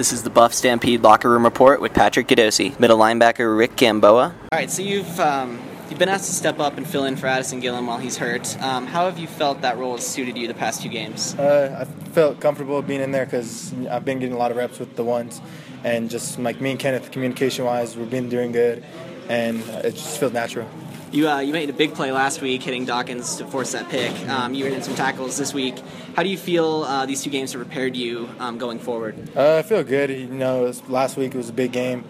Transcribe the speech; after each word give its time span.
This 0.00 0.14
is 0.14 0.22
the 0.22 0.30
Buff 0.30 0.54
Stampede 0.54 1.02
locker 1.02 1.28
room 1.28 1.44
report 1.44 1.82
with 1.82 1.92
Patrick 1.92 2.26
Gadosi, 2.26 2.80
middle 2.80 2.96
linebacker 2.96 3.54
Rick 3.54 3.76
Gamboa. 3.76 4.34
All 4.50 4.58
right, 4.58 4.70
so 4.70 4.80
you've 4.80 5.20
um, 5.20 5.60
you've 5.90 5.98
been 5.98 6.08
asked 6.08 6.24
to 6.24 6.32
step 6.32 6.58
up 6.58 6.78
and 6.78 6.86
fill 6.86 7.04
in 7.04 7.16
for 7.16 7.26
Addison 7.26 7.60
Gillam 7.60 7.86
while 7.86 7.98
he's 7.98 8.16
hurt. 8.16 8.58
Um, 8.62 8.86
how 8.86 9.04
have 9.04 9.18
you 9.18 9.26
felt 9.26 9.60
that 9.60 9.76
role 9.76 9.96
has 9.96 10.06
suited 10.06 10.38
you 10.38 10.48
the 10.48 10.54
past 10.54 10.80
two 10.80 10.88
games? 10.88 11.34
Uh, 11.34 11.84
I 11.86 12.10
felt 12.12 12.40
comfortable 12.40 12.80
being 12.80 13.02
in 13.02 13.12
there 13.12 13.26
because 13.26 13.74
I've 13.90 14.06
been 14.06 14.20
getting 14.20 14.34
a 14.34 14.38
lot 14.38 14.50
of 14.50 14.56
reps 14.56 14.78
with 14.78 14.96
the 14.96 15.04
ones, 15.04 15.38
and 15.84 16.08
just 16.08 16.38
like 16.38 16.62
me 16.62 16.70
and 16.70 16.80
Kenneth, 16.80 17.10
communication-wise, 17.10 17.94
we've 17.94 18.08
been 18.08 18.30
doing 18.30 18.52
good, 18.52 18.82
and 19.28 19.60
it 19.84 19.96
just 19.96 20.18
feels 20.18 20.32
natural. 20.32 20.66
You, 21.12 21.28
uh, 21.28 21.40
you 21.40 21.52
made 21.52 21.68
a 21.68 21.72
big 21.72 21.94
play 21.94 22.12
last 22.12 22.40
week, 22.40 22.62
hitting 22.62 22.84
Dawkins 22.84 23.36
to 23.36 23.46
force 23.46 23.72
that 23.72 23.88
pick. 23.88 24.12
Um, 24.28 24.54
you 24.54 24.64
were 24.64 24.70
in 24.70 24.80
some 24.80 24.94
tackles 24.94 25.36
this 25.36 25.52
week. 25.52 25.74
How 26.14 26.22
do 26.22 26.28
you 26.28 26.38
feel 26.38 26.84
uh, 26.84 27.04
these 27.04 27.24
two 27.24 27.30
games 27.30 27.52
have 27.52 27.60
prepared 27.60 27.96
you 27.96 28.28
um, 28.38 28.58
going 28.58 28.78
forward? 28.78 29.16
Uh, 29.36 29.56
I 29.56 29.62
feel 29.62 29.82
good. 29.82 30.10
You 30.10 30.28
know, 30.28 30.72
last 30.88 31.16
week 31.16 31.34
it 31.34 31.36
was 31.36 31.48
a 31.48 31.52
big 31.52 31.72
game, 31.72 32.04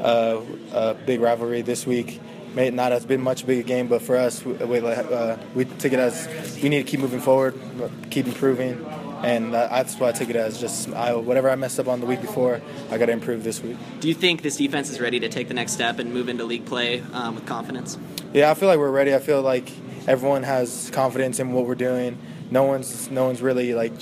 uh, 0.00 0.40
a 0.72 0.94
big 0.94 1.20
rivalry. 1.20 1.62
This 1.62 1.84
week, 1.84 2.20
may 2.54 2.70
not 2.70 2.92
as 2.92 3.04
been 3.04 3.22
much 3.22 3.44
big 3.44 3.58
a 3.58 3.62
game, 3.64 3.88
but 3.88 4.02
for 4.02 4.16
us, 4.16 4.44
we, 4.44 4.54
uh, 4.54 5.36
we 5.56 5.64
took 5.64 5.92
it 5.92 5.98
as 5.98 6.60
we 6.62 6.68
need 6.68 6.84
to 6.84 6.88
keep 6.88 7.00
moving 7.00 7.20
forward, 7.20 7.60
keep 8.10 8.26
improving 8.26 8.86
and 9.24 9.54
that's 9.54 9.98
why 9.98 10.10
I 10.10 10.12
took 10.12 10.28
it 10.28 10.36
as 10.36 10.60
just 10.60 10.90
I, 10.92 11.14
whatever 11.14 11.48
I 11.48 11.54
messed 11.54 11.80
up 11.80 11.88
on 11.88 12.00
the 12.00 12.06
week 12.06 12.20
before, 12.20 12.60
I 12.90 12.98
got 12.98 13.06
to 13.06 13.12
improve 13.12 13.42
this 13.42 13.62
week. 13.62 13.78
Do 14.00 14.08
you 14.08 14.14
think 14.14 14.42
this 14.42 14.56
defense 14.56 14.90
is 14.90 15.00
ready 15.00 15.18
to 15.20 15.28
take 15.28 15.48
the 15.48 15.54
next 15.54 15.72
step 15.72 15.98
and 15.98 16.12
move 16.12 16.28
into 16.28 16.44
league 16.44 16.66
play 16.66 17.02
um, 17.12 17.36
with 17.36 17.46
confidence? 17.46 17.96
Yeah, 18.34 18.50
I 18.50 18.54
feel 18.54 18.68
like 18.68 18.80
we're 18.80 18.90
ready. 18.90 19.14
I 19.14 19.20
feel 19.20 19.42
like 19.42 19.70
everyone 20.08 20.42
has 20.42 20.90
confidence 20.92 21.38
in 21.38 21.52
what 21.52 21.66
we're 21.66 21.76
doing. 21.76 22.18
No 22.50 22.64
one's 22.64 23.08
no 23.08 23.26
one's 23.26 23.40
really 23.40 23.74
like 23.74 23.92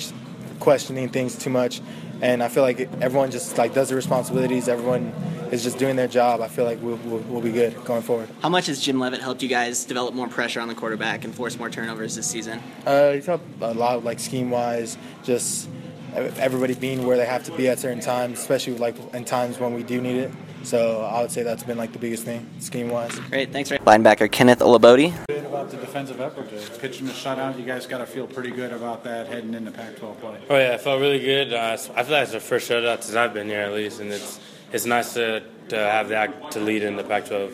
questioning 0.59 1.11
things 1.11 1.37
too 1.37 1.51
much, 1.51 1.83
and 2.23 2.43
I 2.43 2.49
feel 2.49 2.63
like 2.63 2.81
everyone 3.03 3.31
just 3.31 3.59
like 3.59 3.75
does 3.75 3.91
their 3.91 3.97
responsibilities. 3.97 4.69
Everyone 4.69 5.13
is 5.51 5.63
just 5.63 5.79
doing 5.79 5.97
their 5.97 6.09
job, 6.09 6.41
I 6.41 6.49
feel 6.49 6.65
like 6.65 6.81
we'll, 6.81 6.97
we'll, 7.05 7.19
we'll, 7.29 7.43
be 7.43 7.53
good 7.53 7.85
going 7.85 8.01
forward. 8.01 8.31
How 8.41 8.49
much 8.49 8.69
has 8.69 8.81
Jim 8.81 8.99
Leavitt 8.99 9.21
helped 9.21 9.43
you 9.43 9.51
guys 9.51 9.85
develop 9.85 10.15
more 10.15 10.27
pressure 10.27 10.61
on 10.61 10.69
the 10.69 10.75
quarterback 10.75 11.25
and 11.27 11.35
force 11.35 11.59
more 11.59 11.69
turnovers 11.69 12.17
this 12.17 12.27
season? 12.27 12.63
Uh, 12.87 13.13
he's 13.13 13.27
helped 13.27 13.45
a 13.61 13.75
lot, 13.75 14.03
like 14.03 14.19
scheme 14.19 14.51
wise, 14.51 14.97
just 15.23 15.69
everybody 16.15 16.73
being 16.75 17.07
where 17.07 17.19
they 17.19 17.27
have 17.27 17.45
to 17.45 17.53
be 17.53 17.69
at 17.69 17.79
certain 17.79 18.01
times, 18.01 18.41
especially 18.41 18.79
like 18.79 18.97
in 19.13 19.27
times 19.27 19.61
when 19.61 19.75
we 19.75 19.83
do 19.83 20.01
need 20.01 20.17
it. 20.17 20.31
So 20.65 21.03
I 21.03 21.21
would 21.21 21.31
say 21.31 21.43
that's 21.43 21.63
been 21.63 21.79
like 21.79 21.93
the 21.93 21.99
biggest 21.99 22.25
thing, 22.25 22.49
scheme 22.61 22.89
wise. 22.89 23.19
Great, 23.31 23.53
thanks. 23.53 23.71
Ray. 23.71 23.79
Linebacker 23.79 24.31
Kenneth 24.31 24.61
Olugbode. 24.61 25.13
About 25.29 25.71
the 25.71 25.77
defensive 25.77 26.21
effort, 26.21 26.49
pitching 26.81 27.07
the 27.07 27.13
shutout, 27.13 27.59
you 27.59 27.65
guys 27.65 27.87
got 27.87 27.99
to 27.99 28.07
feel 28.07 28.27
pretty 28.27 28.51
good 28.51 28.73
about 28.73 29.05
that 29.05 29.27
heading 29.27 29.55
into 29.55 29.71
Pac-12 29.71 30.21
play. 30.21 30.39
Oh 30.49 30.57
yeah, 30.57 30.73
I 30.73 30.79
felt 30.79 31.01
really 31.01 31.21
good. 31.21 31.53
Uh, 31.53 31.77
I 31.95 32.03
feel 32.03 32.13
like 32.13 32.23
it's 32.23 32.33
the 32.33 32.41
first 32.41 32.71
shutout 32.71 33.03
since 33.03 33.15
I've 33.15 33.35
been 33.35 33.49
here 33.49 33.61
at 33.61 33.73
least, 33.73 34.01
and 34.01 34.11
it's 34.11 34.41
it's 34.73 34.87
nice 34.87 35.13
to, 35.15 35.43
to 35.69 35.77
have 35.77 36.09
that 36.09 36.53
to 36.53 36.61
lead 36.61 36.83
in 36.83 36.97
the 36.97 37.05
Pac-12. 37.05 37.53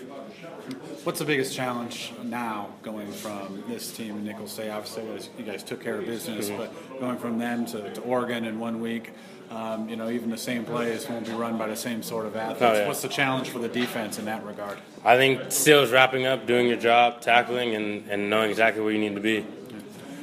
What's 1.04 1.18
the 1.18 1.24
biggest 1.24 1.54
challenge 1.54 2.12
now 2.22 2.68
going 2.82 3.10
from 3.10 3.64
this 3.66 3.90
team 3.90 4.18
in 4.18 4.24
Nicholls 4.24 4.52
State? 4.52 4.70
Obviously, 4.70 5.04
you 5.38 5.44
guys 5.44 5.62
took 5.62 5.80
care 5.82 5.98
of 5.98 6.06
business, 6.06 6.48
mm-hmm. 6.48 6.58
but 6.58 7.00
going 7.00 7.18
from 7.18 7.38
them 7.38 7.66
to, 7.66 7.92
to 7.94 8.00
Oregon 8.02 8.44
in 8.44 8.60
one 8.60 8.80
week, 8.80 9.12
um, 9.50 9.88
you 9.88 9.96
know, 9.96 10.10
even 10.10 10.30
the 10.30 10.38
same 10.38 10.64
plays 10.64 11.08
won't 11.08 11.26
be 11.26 11.32
run 11.32 11.56
by 11.56 11.66
the 11.66 11.76
same 11.76 12.02
sort 12.02 12.26
of 12.26 12.36
athletes. 12.36 12.62
Oh, 12.62 12.72
yeah. 12.74 12.86
What's 12.86 13.02
the 13.02 13.08
challenge 13.08 13.50
for 13.50 13.58
the 13.58 13.68
defense 13.68 14.18
in 14.18 14.24
that 14.26 14.44
regard? 14.44 14.78
I 15.04 15.16
think 15.16 15.52
still 15.52 15.82
is 15.82 15.90
wrapping 15.90 16.26
up, 16.26 16.46
doing 16.46 16.66
your 16.66 16.76
job, 16.76 17.20
tackling, 17.20 17.74
and, 17.74 18.08
and 18.10 18.28
knowing 18.28 18.50
exactly 18.50 18.82
where 18.82 18.92
you 18.92 18.98
need 18.98 19.14
to 19.14 19.20
be 19.20 19.44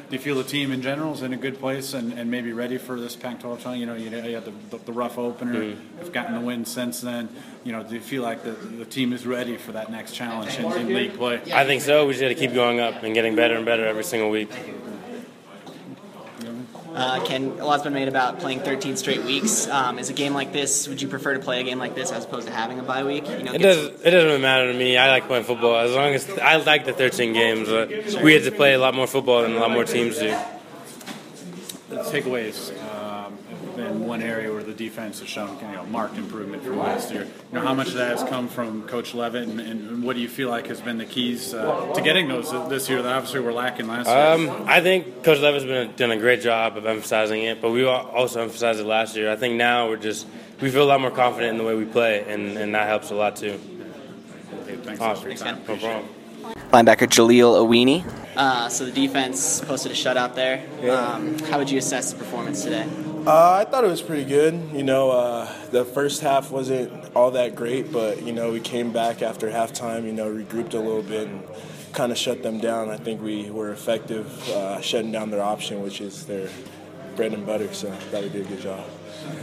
do 0.10 0.16
you 0.16 0.22
feel 0.22 0.36
the 0.36 0.44
team 0.44 0.72
in 0.72 0.82
general 0.82 1.14
is 1.14 1.24
in 1.24 1.34
a 1.34 1.38
good 1.38 1.60
place 1.60 1.94
and, 1.96 2.14
and 2.14 2.30
maybe 2.30 2.54
ready 2.54 2.78
for 2.78 3.00
this 3.00 3.16
Pac-12 3.16 3.60
challenge? 3.60 3.80
You 3.80 3.86
know, 3.88 3.96
you, 3.96 4.10
you 4.10 4.36
had 4.36 4.46
the, 4.46 4.78
the, 4.78 4.94
rough 4.94 5.18
opener, 5.18 5.56
mm-hmm. 5.56 5.98
have 5.98 6.14
gotten 6.14 6.36
the 6.36 6.42
win 6.42 6.64
since 6.64 7.02
then. 7.02 7.28
You 7.64 7.72
know, 7.72 7.82
do 7.82 7.96
you 7.96 8.02
feel 8.02 8.22
like 8.22 8.44
the, 8.44 8.52
the 8.52 8.86
team 8.86 9.14
is 9.14 9.26
ready 9.26 9.58
for 9.58 9.72
that 9.72 9.92
next 9.92 10.14
challenge 10.14 10.60
in, 10.60 10.72
in 10.74 10.88
league 10.94 11.16
play? 11.16 11.42
I 11.52 11.66
think 11.66 11.82
so. 11.82 12.06
We 12.06 12.14
just 12.14 12.22
got 12.22 12.28
to 12.28 12.36
keep 12.36 12.54
going 12.54 12.80
up 12.80 13.02
and 13.02 13.16
getting 13.16 13.36
better 13.36 13.56
and 13.56 13.66
better 13.66 13.86
every 13.86 14.04
single 14.04 14.30
week. 14.30 14.52
Uh, 17.06 17.24
Ken, 17.24 17.60
a 17.60 17.66
lot's 17.66 17.84
been 17.84 17.94
made 17.94 18.08
about 18.08 18.40
playing 18.40 18.62
13 18.62 18.98
straight 18.98 19.24
weeks. 19.24 19.68
Um, 19.68 20.00
is 20.00 20.10
a 20.10 20.14
game 20.14 20.34
like 20.34 20.52
this? 20.52 20.88
Would 20.88 21.04
you 21.04 21.08
prefer 21.08 21.36
to 21.36 21.40
play 21.40 21.62
a 21.62 21.64
game 21.64 21.78
like 21.78 21.94
this 21.94 22.12
as 22.12 22.26
opposed 22.26 22.48
to 22.48 22.54
having 22.54 22.80
a 22.80 22.84
bye 22.84 23.04
week? 23.04 23.30
You 23.30 23.44
know, 23.44 23.54
it 23.54 23.60
doesn't. 23.62 24.04
It 24.04 24.10
doesn't 24.10 24.42
matter 24.42 24.72
to 24.72 24.78
me. 24.78 24.98
I 24.98 25.10
like 25.10 25.28
playing 25.28 25.44
football 25.44 25.78
as 25.78 25.94
long 25.94 26.16
as 26.16 26.28
I 26.40 26.56
like 26.56 26.86
the 26.86 26.94
13 26.94 27.34
games. 27.34 27.70
Uh, 27.70 28.10
sure. 28.10 28.24
We 28.24 28.34
had 28.34 28.44
to 28.46 28.52
play 28.52 28.74
a 28.74 28.80
lot 28.80 28.96
more 28.96 29.06
football 29.06 29.44
than 29.44 29.54
a 29.54 29.60
lot 29.60 29.70
more 29.70 29.86
teams 29.86 30.18
do 30.18 30.36
takeaways 31.90 32.72
um, 32.94 33.38
in 33.78 34.08
one 34.08 34.22
area 34.22 34.52
where 34.52 34.64
the 34.64 34.74
defense 34.74 35.20
has 35.20 35.30
shown 35.30 35.58
you 35.60 35.72
know 35.72 35.86
marked 35.86 36.18
improvement 36.18 36.64
from 36.64 36.80
last 36.80 37.12
year. 37.12 37.24
You 37.24 37.60
know 37.60 37.62
how 37.62 37.74
much 37.74 37.90
of 37.90 37.96
that 37.96 38.18
has 38.18 38.28
come 38.28 38.48
from 38.48 38.84
Coach 38.88 39.14
Leavitt, 39.14 39.48
and, 39.48 39.60
and 39.60 40.04
what 40.04 40.16
do 40.16 40.22
you 40.22 40.28
feel 40.28 40.50
like 40.50 40.68
has 40.68 40.82
been 40.82 40.98
the 40.98 41.06
keys 41.06 41.54
uh, 41.54 41.94
to 41.94 42.02
getting 42.02 42.28
those 42.28 42.52
this 42.70 42.90
year 42.90 43.02
that 43.02 43.14
obviously 43.14 43.40
were 43.40 43.54
lacking 43.54 43.88
last 43.88 44.08
year? 44.08 44.50
Um, 44.52 44.66
I 44.68 44.82
think 44.82 45.24
Coach 45.24 45.40
Leavitt's 45.40 45.66
been 45.66 45.94
done 45.96 46.12
a 46.12 46.18
great 46.18 46.42
job 46.42 46.78
of 46.78 46.86
emphasizing 46.86 47.44
it, 47.44 47.62
but 47.62 47.72
we 47.72 47.86
also 47.86 48.42
emphasized 48.42 48.80
it 48.80 48.86
last 48.86 49.16
year. 49.16 49.32
I 49.32 49.36
think 49.36 49.56
now 49.56 49.90
we're 49.90 49.98
just 49.98 50.28
we 50.62 50.72
feel 50.72 50.84
a 50.84 50.86
lot 50.86 51.02
more 51.02 51.12
confident 51.12 51.52
in 51.52 51.58
the 51.58 51.64
way 51.64 51.76
we 51.76 51.86
play, 51.86 52.26
and, 52.28 52.58
and 52.58 52.74
that 52.74 52.88
helps 52.88 53.12
a 53.12 53.16
lot 53.16 53.36
too. 53.36 53.60
Okay, 54.64 54.76
thanks 54.78 55.02
awesome. 55.02 55.36
Thanks, 55.36 55.44
no 55.68 55.78
problem. 55.78 56.06
Linebacker 56.72 57.08
Jaleel 57.08 57.56
Awini. 57.56 58.25
Uh, 58.36 58.68
so 58.70 58.86
the 58.86 58.92
defense 58.92 59.62
posted 59.62 59.92
a 59.92 59.96
shutout 59.96 60.36
there. 60.36 60.66
Yeah. 60.82 60.94
Um, 60.94 61.40
how 61.40 61.58
would 61.58 61.70
you 61.70 61.78
assess 61.78 62.12
the 62.12 62.20
performance 62.20 62.64
today? 62.64 62.88
Uh, 63.26 63.54
I 63.54 63.66
thought 63.66 63.84
it 63.84 63.90
was 63.90 64.02
pretty 64.02 64.26
good. 64.26 64.54
You 64.74 64.84
know, 64.84 65.10
uh, 65.12 65.52
the 65.72 65.84
first 65.84 66.22
half 66.22 66.52
wasn't 66.52 66.92
all 67.16 67.32
that 67.32 67.56
great, 67.56 67.92
but 67.92 68.22
you 68.22 68.34
know 68.34 68.52
we 68.52 68.60
came 68.60 68.92
back 68.92 69.22
after 69.22 69.50
halftime. 69.50 70.06
You 70.06 70.14
know, 70.14 70.30
regrouped 70.32 70.74
a 70.74 70.80
little 70.80 71.02
bit 71.02 71.28
and 71.28 71.44
kind 71.94 72.12
of 72.12 72.18
shut 72.18 72.44
them 72.44 72.60
down. 72.60 72.90
I 72.90 72.98
think 72.98 73.22
we 73.22 73.50
were 73.50 73.72
effective 73.72 74.48
uh, 74.50 74.82
shutting 74.82 75.12
down 75.12 75.32
their 75.32 75.42
option, 75.42 75.82
which 75.82 76.02
is 76.02 76.26
their 76.26 76.50
bread 77.16 77.34
and 77.34 77.46
butter. 77.46 77.74
So 77.74 77.92
I 77.92 77.96
thought 77.96 78.24
we 78.24 78.30
did 78.30 78.46
a 78.46 78.50
good 78.50 78.62
job. 78.62 78.86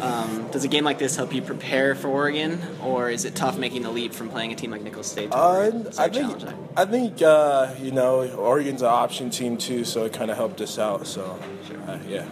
Um, 0.00 0.48
does 0.50 0.64
a 0.64 0.68
game 0.68 0.84
like 0.84 0.98
this 0.98 1.16
help 1.16 1.34
you 1.34 1.42
prepare 1.42 1.94
for 1.94 2.08
Oregon, 2.08 2.60
or 2.82 3.10
is 3.10 3.24
it 3.24 3.34
tough 3.34 3.58
making 3.58 3.82
the 3.82 3.90
leap 3.90 4.12
from 4.12 4.28
playing 4.28 4.52
a 4.52 4.54
team 4.54 4.70
like 4.70 4.82
Nicholls 4.82 5.10
State? 5.10 5.32
Uh, 5.32 5.72
I 5.98 6.08
think 6.08 6.44
I 6.76 6.84
think 6.84 7.22
uh, 7.22 7.74
you 7.80 7.90
know 7.90 8.28
Oregon's 8.30 8.82
an 8.82 8.88
option 8.88 9.30
team 9.30 9.56
too, 9.56 9.84
so 9.84 10.04
it 10.04 10.12
kind 10.12 10.30
of 10.30 10.36
helped 10.36 10.60
us 10.60 10.78
out. 10.78 11.06
So 11.06 11.38
sure. 11.66 11.80
uh, 11.88 11.98
yeah. 12.06 12.26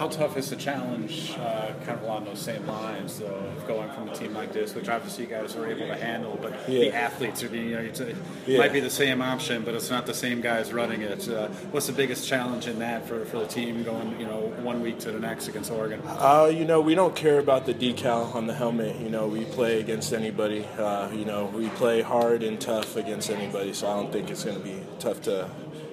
How 0.00 0.08
tough 0.08 0.38
is 0.38 0.48
the 0.48 0.56
challenge, 0.56 1.34
uh, 1.38 1.74
kind 1.84 1.98
of 1.98 2.04
along 2.04 2.24
those 2.24 2.38
same 2.38 2.66
lines, 2.66 3.18
though, 3.18 3.26
of 3.26 3.66
going 3.68 3.90
from 3.90 4.08
a 4.08 4.14
team 4.14 4.32
like 4.32 4.50
this, 4.50 4.74
which 4.74 4.88
obviously 4.88 5.24
you 5.24 5.30
guys 5.30 5.54
are 5.56 5.66
able 5.66 5.86
to 5.88 5.94
handle, 5.94 6.38
but 6.40 6.52
yeah. 6.66 6.80
the 6.80 6.94
athletes 6.94 7.42
are, 7.42 7.50
being, 7.50 7.68
you 7.68 7.74
know, 7.74 7.82
it 7.82 8.16
yeah. 8.46 8.56
might 8.56 8.72
be 8.72 8.80
the 8.80 8.88
same 8.88 9.20
option, 9.20 9.62
but 9.62 9.74
it's 9.74 9.90
not 9.90 10.06
the 10.06 10.14
same 10.14 10.40
guys 10.40 10.72
running 10.72 11.02
it. 11.02 11.28
Uh, 11.28 11.48
what's 11.70 11.86
the 11.86 11.92
biggest 11.92 12.26
challenge 12.26 12.66
in 12.66 12.78
that 12.78 13.06
for, 13.06 13.26
for 13.26 13.40
the 13.40 13.46
team 13.46 13.82
going, 13.82 14.18
you 14.18 14.24
know, 14.24 14.50
one 14.62 14.80
week 14.80 14.98
to 15.00 15.12
the 15.12 15.20
next 15.20 15.48
against 15.48 15.70
Oregon? 15.70 16.00
Uh, 16.06 16.50
you 16.50 16.64
know, 16.64 16.80
we 16.80 16.94
don't 16.94 17.14
care 17.14 17.38
about 17.38 17.66
the 17.66 17.74
decal 17.74 18.34
on 18.34 18.46
the 18.46 18.54
helmet. 18.54 18.98
You 19.02 19.10
know, 19.10 19.26
we 19.26 19.44
play 19.44 19.80
against 19.80 20.14
anybody. 20.14 20.64
Uh, 20.78 21.10
you 21.10 21.26
know, 21.26 21.44
we 21.54 21.68
play 21.68 22.00
hard 22.00 22.42
and 22.42 22.58
tough 22.58 22.96
against 22.96 23.28
anybody, 23.28 23.74
so 23.74 23.86
I 23.86 23.96
don't 23.96 24.10
think 24.10 24.30
it's 24.30 24.44
going 24.44 24.56
to 24.56 24.64
be 24.64 24.80
tough 24.98 25.20
to, 25.24 25.50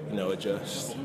you 0.10 0.16
know, 0.16 0.32
adjust. 0.32 0.96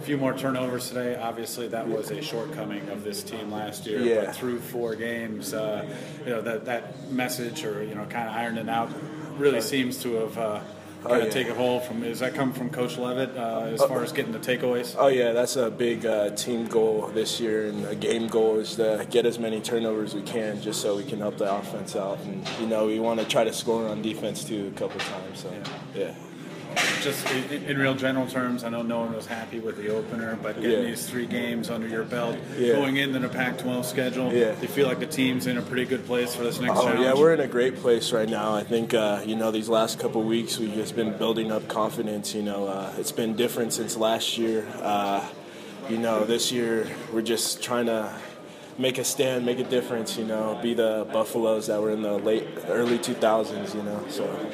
A 0.00 0.02
few 0.02 0.16
more 0.16 0.32
turnovers 0.32 0.88
today. 0.88 1.14
Obviously, 1.14 1.68
that 1.68 1.86
was 1.86 2.10
a 2.10 2.22
shortcoming 2.22 2.88
of 2.88 3.04
this 3.04 3.22
team 3.22 3.52
last 3.52 3.86
year. 3.86 4.00
Yeah. 4.00 4.24
But 4.24 4.34
through 4.34 4.60
four 4.60 4.94
games, 4.94 5.52
uh, 5.52 5.86
you 6.24 6.30
know 6.30 6.40
that 6.40 6.64
that 6.64 7.10
message, 7.10 7.64
or 7.64 7.84
you 7.84 7.94
know, 7.94 8.06
kind 8.06 8.26
of 8.26 8.34
ironing 8.34 8.70
out, 8.70 8.90
really 9.36 9.60
seems 9.60 10.02
to 10.02 10.14
have. 10.14 10.38
Uh, 10.38 10.60
kind 11.02 11.14
oh, 11.14 11.18
of 11.20 11.24
yeah. 11.26 11.32
take 11.32 11.48
a 11.48 11.54
hold 11.54 11.82
from 11.82 12.02
does 12.02 12.18
that 12.18 12.34
come 12.34 12.52
from 12.52 12.68
coach 12.68 12.98
leavitt 12.98 13.34
uh, 13.34 13.70
as 13.72 13.82
far 13.84 14.02
as 14.02 14.12
getting 14.12 14.32
the 14.32 14.38
takeaways 14.38 14.94
oh 14.98 15.06
yeah 15.06 15.32
that's 15.32 15.56
a 15.56 15.70
big 15.70 16.04
uh, 16.04 16.28
team 16.36 16.66
goal 16.66 17.10
this 17.14 17.40
year 17.40 17.68
and 17.68 17.86
a 17.86 17.94
game 17.94 18.28
goal 18.28 18.58
is 18.58 18.74
to 18.74 19.06
get 19.08 19.24
as 19.24 19.38
many 19.38 19.62
turnovers 19.62 20.14
we 20.14 20.20
can 20.20 20.60
just 20.60 20.82
so 20.82 20.94
we 20.94 21.02
can 21.02 21.18
help 21.18 21.38
the 21.38 21.50
offense 21.50 21.96
out 21.96 22.18
and 22.24 22.46
you 22.60 22.66
know 22.66 22.84
we 22.84 23.00
want 23.00 23.18
to 23.18 23.24
try 23.24 23.44
to 23.44 23.52
score 23.54 23.88
on 23.88 24.02
defense 24.02 24.44
too 24.44 24.70
a 24.74 24.78
couple 24.78 25.00
times 25.00 25.40
so 25.40 25.50
yeah. 25.50 26.00
yeah 26.02 26.14
just 27.02 27.30
in, 27.30 27.64
in, 27.64 27.78
real 27.78 27.94
general 27.94 28.26
terms, 28.26 28.64
I 28.64 28.68
know 28.68 28.82
no 28.82 29.00
one 29.00 29.14
was 29.14 29.26
happy 29.26 29.58
with 29.58 29.76
the 29.76 29.88
opener, 29.88 30.38
but 30.42 30.56
getting 30.60 30.82
yeah. 30.82 30.84
these 30.84 31.08
three 31.08 31.26
games 31.26 31.70
under 31.70 31.88
your 31.88 32.04
belt, 32.04 32.36
yeah. 32.56 32.74
going 32.74 32.96
into 32.96 33.18
the 33.18 33.28
Pac-12 33.28 33.84
schedule, 33.84 34.32
yeah. 34.32 34.54
you 34.60 34.68
feel 34.68 34.86
like 34.86 35.00
the 35.00 35.06
team's 35.06 35.46
in 35.46 35.58
a 35.58 35.62
pretty 35.62 35.84
good 35.84 36.06
place 36.06 36.34
for 36.34 36.42
this 36.42 36.60
next 36.60 36.78
oh, 36.78 36.82
challenge? 36.82 37.00
yeah, 37.00 37.14
we're 37.14 37.34
in 37.34 37.40
a 37.40 37.48
great 37.48 37.76
place 37.76 38.12
right 38.12 38.28
now. 38.28 38.54
I 38.54 38.62
think 38.62 38.94
uh, 38.94 39.22
you 39.24 39.36
know 39.36 39.50
these 39.50 39.68
last 39.68 39.98
couple 39.98 40.22
weeks 40.22 40.58
we've 40.58 40.74
just 40.74 40.94
been 40.94 41.16
building 41.16 41.50
up 41.50 41.68
confidence. 41.68 42.34
You 42.34 42.42
know, 42.42 42.66
uh, 42.66 42.92
it's 42.98 43.12
been 43.12 43.34
different 43.36 43.72
since 43.72 43.96
last 43.96 44.38
year. 44.38 44.66
Uh, 44.80 45.26
you 45.88 45.98
know, 45.98 46.24
this 46.24 46.52
year 46.52 46.86
we're 47.12 47.22
just 47.22 47.62
trying 47.62 47.86
to 47.86 48.12
make 48.78 48.98
a 48.98 49.04
stand, 49.04 49.44
make 49.44 49.58
a 49.58 49.64
difference. 49.64 50.16
You 50.16 50.24
know, 50.24 50.58
be 50.62 50.74
the 50.74 51.06
Buffaloes 51.12 51.66
that 51.68 51.80
were 51.80 51.90
in 51.90 52.02
the 52.02 52.18
late 52.18 52.46
early 52.68 52.98
2000s. 52.98 53.74
You 53.74 53.82
know, 53.82 54.04
so. 54.08 54.52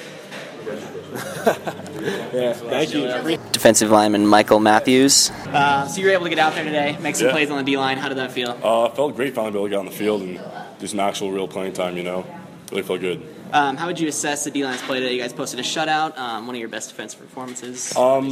yeah, 0.67 2.53
thank 2.53 2.93
you. 2.93 3.07
Defensive 3.53 3.91
lineman 3.91 4.27
Michael 4.27 4.59
Matthews. 4.59 5.31
Uh, 5.47 5.87
so 5.87 6.01
you 6.01 6.07
were 6.07 6.13
able 6.13 6.25
to 6.25 6.31
get 6.31 6.41
out 6.41 6.55
there 6.55 6.65
today, 6.65 6.99
make 7.01 7.15
some 7.15 7.29
yeah. 7.29 7.33
plays 7.33 7.51
on 7.51 7.59
the 7.59 7.63
D 7.63 7.77
line. 7.77 7.99
How 7.99 8.09
did 8.09 8.19
that 8.19 8.33
feel? 8.33 8.51
Uh, 8.63 8.89
felt 8.91 9.15
great 9.15 9.35
finally 9.35 9.53
being 9.53 9.65
able 9.65 9.67
to 9.67 9.71
get 9.71 9.79
on 9.79 9.85
the 9.87 9.93
field 9.93 10.23
and 10.23 10.41
do 10.81 10.87
some 10.89 10.99
actual 10.99 11.31
real 11.31 11.47
playing 11.47 11.73
time. 11.73 11.97
You 11.97 12.03
know, 12.03 12.27
really 12.71 12.83
felt 12.83 13.01
good. 13.01 13.23
Um, 13.53 13.77
how 13.77 13.87
would 13.87 14.01
you 14.01 14.09
assess 14.09 14.43
the 14.43 14.51
D-line's 14.51 14.83
play 14.83 14.99
today? 14.99 15.15
You 15.15 15.23
guys 15.23 15.33
posted 15.33 15.61
a 15.61 15.63
shutout, 15.63 16.19
um, 16.19 16.47
one 16.47 16.57
of 16.57 16.61
your 16.61 16.69
best 16.69 16.91
defensive 16.91 17.21
performances. 17.21 17.97
Um, 17.97 18.29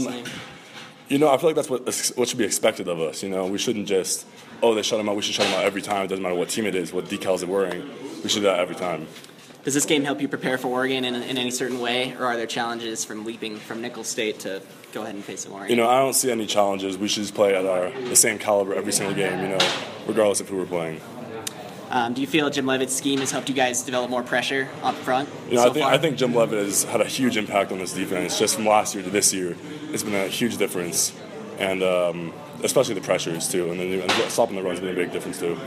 you 1.09 1.19
know, 1.19 1.31
I 1.31 1.37
feel 1.37 1.51
like 1.51 1.57
that's 1.57 1.71
what 1.71 1.87
what 2.17 2.29
should 2.29 2.39
be 2.39 2.45
expected 2.45 2.89
of 2.89 3.01
us. 3.01 3.23
You 3.23 3.29
know, 3.29 3.47
we 3.47 3.59
shouldn't 3.59 3.87
just 3.87 4.27
oh 4.61 4.75
they 4.75 4.83
shut 4.83 4.99
them 4.99 5.09
out. 5.09 5.15
We 5.15 5.23
should 5.23 5.35
shut 5.35 5.47
them 5.47 5.55
out 5.55 5.65
every 5.65 5.83
time. 5.83 6.07
It 6.07 6.09
doesn't 6.09 6.23
matter 6.23 6.35
what 6.35 6.49
team 6.49 6.67
it 6.67 6.75
is, 6.75 6.93
what 6.93 7.05
decals 7.05 7.41
they're 7.41 7.49
wearing. 7.49 7.89
We 8.23 8.29
should 8.29 8.41
do 8.41 8.47
that 8.47 8.59
every 8.59 8.75
time. 8.75 9.07
Does 9.65 9.73
this 9.73 9.87
game 9.87 10.05
help 10.05 10.21
you 10.21 10.29
prepare 10.29 10.59
for 10.59 10.69
Oregon 10.69 11.07
in, 11.07 11.15
in 11.15 11.39
any 11.39 11.51
certain 11.51 11.81
way, 11.81 12.15
or 12.19 12.27
are 12.27 12.37
there 12.37 12.47
challenges 12.47 13.03
from 13.03 13.25
leaping 13.25 13.57
from 13.57 13.81
Nicholls 13.81 14.09
State 14.09 14.41
to 14.41 14.61
go 14.93 15.03
ahead 15.03 15.15
and 15.15 15.25
face 15.25 15.47
Oregon? 15.47 15.71
You 15.71 15.77
know, 15.77 15.89
I 15.89 16.01
don't 16.01 16.13
see 16.13 16.31
any 16.31 16.45
challenges. 16.47 16.99
We 16.99 17.09
should 17.09 17.23
just 17.23 17.35
play 17.35 17.57
at 17.57 17.65
our 17.65 17.91
the 17.91 18.15
same 18.15 18.39
caliber 18.39 18.75
every 18.75 18.93
single 18.93 19.15
game. 19.15 19.41
You 19.41 19.49
know, 19.49 19.69
regardless 20.07 20.43
of 20.43 20.51
who 20.51 20.59
we're 20.59 20.67
playing. 20.67 21.01
Um, 21.89 22.13
do 22.13 22.21
you 22.21 22.27
feel 22.27 22.51
Jim 22.51 22.67
Leavitt's 22.67 22.95
scheme 22.95 23.21
has 23.21 23.31
helped 23.31 23.49
you 23.49 23.55
guys 23.55 23.83
develop 23.83 24.11
more 24.11 24.23
pressure 24.23 24.69
up 24.83 24.97
front? 24.97 25.31
You 25.49 25.55
know, 25.55 25.63
so 25.63 25.71
I 25.71 25.73
think? 25.73 25.87
I 25.87 25.99
think 25.99 26.17
Jim 26.19 26.35
Leavitt 26.35 26.59
has 26.59 26.85
had 26.85 27.01
a 27.01 27.07
huge 27.07 27.39
impact 27.39 27.73
on 27.73 27.79
this 27.79 27.95
defense. 27.95 28.39
Just 28.39 28.57
from 28.57 28.67
last 28.67 28.95
year 28.95 29.03
to 29.03 29.11
this 29.11 29.33
year, 29.33 29.57
it's 29.91 30.03
been 30.03 30.15
a 30.15 30.29
huge 30.29 30.59
difference, 30.59 31.15
and 31.59 31.83
um, 31.83 32.35
especially 32.63 32.95
the 32.95 33.01
pressures 33.01 33.49
too. 33.49 33.71
And 33.71 33.81
then 33.81 34.01
and 34.01 34.13
stopping 34.31 34.57
the 34.57 34.63
run 34.63 34.73
has 34.73 34.81
been 34.81 34.91
a 34.91 34.95
big 34.95 35.11
difference 35.11 35.39
too 35.39 35.59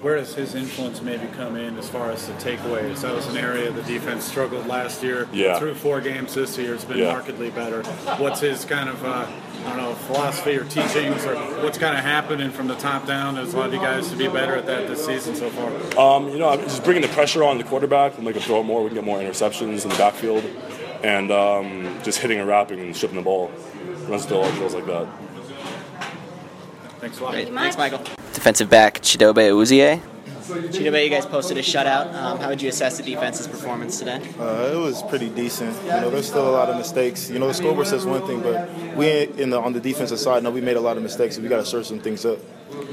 where 0.00 0.16
does 0.16 0.34
his 0.34 0.54
influence 0.54 1.00
maybe 1.02 1.26
come 1.36 1.56
in 1.56 1.78
as 1.78 1.88
far 1.88 2.10
as 2.10 2.26
the 2.26 2.32
takeaways? 2.34 3.00
That 3.00 3.14
was 3.14 3.26
an 3.26 3.36
area 3.36 3.70
the 3.70 3.82
defense 3.82 4.24
struggled 4.24 4.66
last 4.66 5.02
year. 5.02 5.28
Yeah. 5.32 5.58
Through 5.58 5.74
four 5.74 6.00
games 6.00 6.34
this 6.34 6.56
year, 6.58 6.74
it's 6.74 6.84
been 6.84 6.98
yeah. 6.98 7.12
markedly 7.12 7.50
better. 7.50 7.82
What's 8.18 8.40
his 8.40 8.64
kind 8.64 8.88
of, 8.88 9.04
uh, 9.04 9.26
I 9.64 9.68
don't 9.68 9.76
know, 9.76 9.94
philosophy 9.94 10.56
or 10.56 10.64
teachings, 10.64 11.24
or 11.24 11.36
what's 11.62 11.78
kind 11.78 11.96
of 11.96 12.04
happening 12.04 12.50
from 12.50 12.68
the 12.68 12.76
top 12.76 13.06
down 13.06 13.36
as 13.38 13.54
allowed 13.54 13.72
you 13.72 13.78
guys 13.78 14.10
to 14.10 14.16
be 14.16 14.28
better 14.28 14.54
at 14.54 14.66
that 14.66 14.88
this 14.88 15.04
season 15.04 15.34
so 15.34 15.50
far? 15.50 16.16
Um, 16.16 16.28
you 16.28 16.38
know, 16.38 16.56
just 16.56 16.84
bringing 16.84 17.02
the 17.02 17.08
pressure 17.08 17.42
on 17.42 17.58
the 17.58 17.64
quarterback, 17.64 18.16
we'll 18.16 18.24
make 18.24 18.36
him 18.36 18.42
throw 18.42 18.60
it 18.60 18.64
more. 18.64 18.82
We 18.82 18.88
can 18.88 18.96
get 18.96 19.04
more 19.04 19.18
interceptions 19.18 19.82
in 19.84 19.88
the 19.90 19.96
backfield, 19.96 20.44
and 21.02 21.30
um, 21.30 21.98
just 22.02 22.18
hitting 22.18 22.38
and 22.38 22.48
wrapping 22.48 22.80
and 22.80 22.96
shipping 22.96 23.16
the 23.16 23.22
ball. 23.22 23.50
Runs 24.08 24.22
still 24.22 24.48
drills 24.52 24.74
like 24.74 24.86
that. 24.86 25.08
Thanks 27.00 27.18
a 27.18 27.24
lot. 27.24 27.34
Thanks, 27.34 27.76
Michael. 27.76 28.02
Defensive 28.32 28.70
back 28.70 29.00
Chidobe 29.00 29.50
Awuzie. 29.50 30.00
Chidobe, 30.46 31.02
you 31.02 31.10
guys 31.10 31.26
posted 31.26 31.58
a 31.58 31.62
shutout. 31.62 32.14
Um, 32.14 32.38
how 32.38 32.48
would 32.48 32.62
you 32.62 32.68
assess 32.68 32.98
the 32.98 33.02
defense's 33.02 33.48
performance 33.48 33.98
today? 33.98 34.20
Uh, 34.38 34.70
it 34.72 34.76
was 34.76 35.02
pretty 35.02 35.28
decent. 35.28 35.76
You 35.82 35.88
know, 35.90 36.10
there's 36.10 36.28
still 36.28 36.48
a 36.48 36.52
lot 36.52 36.68
of 36.68 36.76
mistakes. 36.76 37.28
You 37.28 37.40
know, 37.40 37.48
the 37.48 37.54
scoreboard 37.54 37.88
says 37.88 38.06
one 38.06 38.24
thing, 38.26 38.42
but 38.42 38.70
we 38.96 39.24
in 39.42 39.50
the, 39.50 39.60
on 39.60 39.72
the 39.72 39.80
defensive 39.80 40.20
side, 40.20 40.44
know 40.44 40.50
we 40.50 40.60
made 40.60 40.76
a 40.76 40.80
lot 40.80 40.96
of 40.96 41.02
mistakes, 41.02 41.36
and 41.36 41.42
we 41.42 41.48
got 41.48 41.58
to 41.58 41.66
sort 41.66 41.86
some 41.86 41.98
things 41.98 42.24
up. 42.24 42.38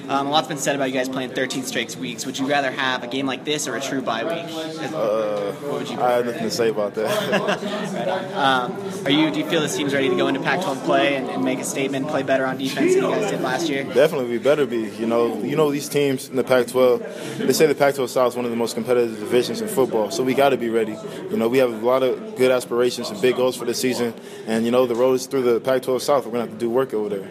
Um, 0.10 0.28
a 0.28 0.30
lot's 0.30 0.48
been 0.48 0.58
said 0.58 0.76
about 0.76 0.86
you 0.86 0.94
guys 0.94 1.08
playing 1.08 1.30
13 1.30 1.64
straight 1.64 1.96
weeks. 1.96 2.26
Would 2.26 2.38
you 2.38 2.48
rather 2.48 2.72
have 2.72 3.04
a 3.04 3.08
game 3.08 3.26
like 3.26 3.46
this 3.46 3.68
or 3.68 3.76
a 3.76 3.82
true 3.82 4.02
bye 4.02 4.24
week? 4.24 4.94
Uh, 4.94 5.52
what 5.54 5.80
would 5.80 5.90
you? 5.90 6.00
I 6.02 6.12
have 6.14 6.26
nothing 6.26 6.44
to 6.44 6.52
say 6.52 6.70
about 6.70 6.96
that. 6.96 8.34
um, 8.36 9.06
are 9.06 9.12
you? 9.12 9.32
Do 9.32 9.40
you 9.40 9.50
feel 9.50 9.62
this 9.62 9.76
team's 9.76 9.94
ready 9.94 10.10
to 10.10 10.16
go 10.16 10.28
into 10.28 10.42
Pac-12 10.42 10.84
play 10.84 11.16
and, 11.16 11.30
and, 11.30 11.44
make 11.44 11.60
a 11.60 11.64
statement, 11.64 12.08
play 12.08 12.24
better 12.24 12.46
on 12.46 12.58
defense 12.58 12.94
than 12.94 13.04
you 13.04 13.10
guys 13.10 13.32
did 13.32 13.42
last 13.42 13.70
year? 13.70 13.84
Definitely, 13.84 14.30
we 14.30 14.38
better 14.38 14.66
be. 14.66 14.90
You 14.90 15.06
know, 15.06 15.42
you 15.42 15.56
know 15.56 15.72
these 15.72 15.88
teams 15.88 16.30
in 16.30 16.36
the 16.36 16.44
Pac-12. 16.44 17.38
They 17.38 17.54
say 17.54 17.66
the 17.66 17.76
Pac-12 17.76 18.10
South 18.10 18.34
is 18.34 18.36
one 18.36 18.46
of 18.46 18.52
the 18.52 18.58
most 18.58 18.76
competitive 18.76 19.20
divisions 19.20 19.62
in 19.62 19.68
football, 19.68 20.12
so 20.12 20.24
we 20.24 20.34
got 20.34 20.50
to 20.50 20.58
be 20.58 20.70
ready. 20.70 20.98
You 21.30 21.38
know, 21.38 21.48
we 21.48 21.60
have 21.60 21.72
a 21.72 21.86
lot 21.86 22.04
of 22.04 22.36
good 22.36 22.52
aspirations 22.52 23.10
and 23.10 23.22
big 23.22 23.36
goals 23.38 23.56
for 23.56 23.66
the 23.66 23.74
season, 23.74 24.14
and 24.48 24.66
you 24.66 24.72
know 24.72 24.86
the 24.86 24.96
road 24.96 25.14
is 25.14 25.28
through 25.28 25.44
the 25.44 25.60
Pac-12 25.60 26.02
South. 26.02 26.26
We're 26.26 26.34
gonna 26.34 26.46
have 26.46 26.54
to 26.54 26.60
do 26.60 26.70
work 26.70 26.94
over 26.94 27.10
there. 27.10 27.30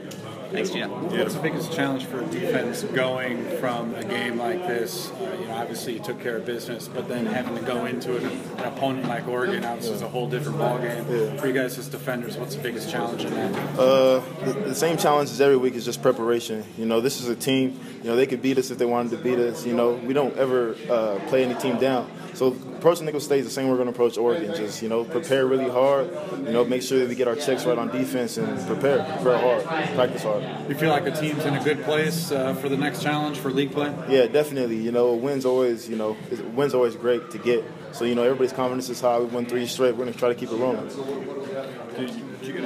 Thanks, 0.52 0.68
Gino. 0.68 0.88
What's 0.88 1.32
the 1.32 1.40
biggest 1.40 1.72
challenge 1.72 2.04
for 2.04 2.20
defense 2.26 2.82
going 2.82 3.42
from 3.58 3.94
a 3.94 4.04
game 4.04 4.36
like 4.36 4.66
this? 4.66 5.10
Uh, 5.10 5.34
you 5.40 5.46
know, 5.46 5.54
obviously 5.54 5.94
you 5.94 6.00
took 6.00 6.20
care 6.20 6.36
of 6.36 6.44
business, 6.44 6.88
but 6.88 7.08
then 7.08 7.24
having 7.24 7.56
to 7.56 7.62
go 7.62 7.86
into 7.86 8.18
an, 8.18 8.26
an 8.26 8.64
opponent 8.64 9.08
like 9.08 9.26
Oregon, 9.26 9.64
obviously, 9.64 9.94
is 9.94 10.02
a 10.02 10.08
whole 10.08 10.28
different 10.28 10.58
ballgame. 10.58 11.08
Yeah. 11.08 11.40
For 11.40 11.46
you 11.46 11.54
guys 11.54 11.78
as 11.78 11.88
defenders, 11.88 12.36
what's 12.36 12.54
the 12.54 12.62
biggest 12.62 12.90
challenge 12.90 13.24
in 13.24 13.32
that? 13.32 13.78
Uh, 13.78 14.20
the, 14.44 14.52
the, 14.68 14.74
same 14.74 14.98
challenge 14.98 15.30
as 15.30 15.40
every 15.40 15.56
week 15.56 15.74
is 15.74 15.86
just 15.86 16.02
preparation. 16.02 16.64
You 16.76 16.84
know, 16.84 17.00
this 17.00 17.22
is 17.22 17.28
a 17.30 17.36
team. 17.36 17.80
You 18.02 18.10
know, 18.10 18.16
they 18.16 18.26
could 18.26 18.42
beat 18.42 18.58
us 18.58 18.70
if 18.70 18.76
they 18.76 18.84
wanted 18.84 19.12
to 19.12 19.24
beat 19.24 19.38
us. 19.38 19.64
You 19.64 19.72
know, 19.72 19.94
we 19.94 20.12
don't 20.12 20.36
ever 20.36 20.76
uh, 20.90 21.18
play 21.28 21.44
any 21.44 21.54
team 21.54 21.78
down. 21.78 22.10
So 22.34 22.50
approaching 22.82 23.06
Nicholls 23.06 23.24
State 23.24 23.38
is 23.38 23.44
the 23.44 23.52
same 23.52 23.68
we're 23.68 23.76
going 23.76 23.86
to 23.86 23.92
approach 23.92 24.18
Oregon. 24.18 24.56
Just 24.56 24.82
you 24.82 24.88
know, 24.88 25.04
prepare 25.04 25.46
really 25.46 25.70
hard. 25.70 26.10
You 26.32 26.52
know, 26.52 26.64
make 26.64 26.82
sure 26.82 26.98
that 26.98 27.08
we 27.08 27.14
get 27.14 27.28
our 27.28 27.36
checks 27.36 27.64
right 27.64 27.78
on 27.78 27.92
defense 27.92 28.36
and 28.36 28.66
prepare, 28.66 29.04
prepare 29.22 29.38
hard, 29.38 29.94
practice 29.94 30.24
hard. 30.24 30.42
You 30.68 30.74
feel 30.74 30.90
like 30.90 31.04
the 31.04 31.12
team's 31.12 31.44
in 31.44 31.54
a 31.54 31.62
good 31.62 31.84
place 31.84 32.32
uh, 32.32 32.54
for 32.54 32.68
the 32.68 32.76
next 32.76 33.00
challenge 33.00 33.38
for 33.38 33.52
league 33.52 33.70
play? 33.70 33.94
Yeah, 34.08 34.26
definitely. 34.26 34.78
You 34.78 34.90
know, 34.90 35.14
wins 35.14 35.44
always. 35.44 35.88
You 35.88 35.94
know, 35.94 36.16
wins 36.54 36.74
always 36.74 36.96
great 36.96 37.30
to 37.30 37.38
get. 37.38 37.64
So 37.92 38.04
you 38.04 38.16
know, 38.16 38.24
everybody's 38.24 38.52
confidence 38.52 38.88
is 38.88 39.00
high. 39.00 39.20
We 39.20 39.26
won 39.26 39.46
three 39.46 39.66
straight. 39.66 39.92
We're 39.92 40.04
going 40.04 40.12
to 40.12 40.18
try 40.18 40.30
to 40.30 40.34
keep 40.34 40.50
it 40.50 40.56
rolling. 40.56 40.90